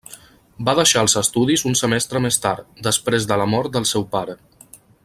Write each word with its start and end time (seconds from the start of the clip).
Va 0.69 0.73
deixar 0.79 1.03
els 1.07 1.15
estudis 1.21 1.65
un 1.73 1.77
semestre 1.81 2.23
més 2.27 2.43
tard, 2.47 2.67
després 2.91 3.31
de 3.33 3.39
la 3.43 3.49
mort 3.55 3.77
del 3.79 3.89
seu 3.95 4.09
pare. 4.19 4.41